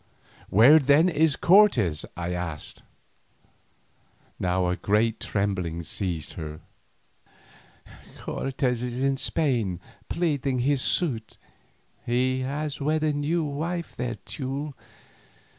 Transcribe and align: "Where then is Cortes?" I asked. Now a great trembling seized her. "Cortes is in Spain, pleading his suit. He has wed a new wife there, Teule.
"Where 0.49 0.79
then 0.79 1.09
is 1.09 1.35
Cortes?" 1.35 2.05
I 2.17 2.33
asked. 2.33 2.81
Now 4.39 4.65
a 4.65 4.75
great 4.75 5.19
trembling 5.19 5.83
seized 5.83 6.33
her. 6.33 6.61
"Cortes 8.17 8.81
is 8.81 9.03
in 9.03 9.17
Spain, 9.17 9.79
pleading 10.09 10.57
his 10.57 10.81
suit. 10.81 11.37
He 12.03 12.39
has 12.39 12.81
wed 12.81 13.03
a 13.03 13.13
new 13.13 13.43
wife 13.43 13.95
there, 13.95 14.15
Teule. 14.25 14.73